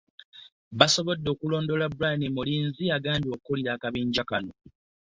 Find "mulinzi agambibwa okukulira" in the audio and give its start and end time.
2.35-3.69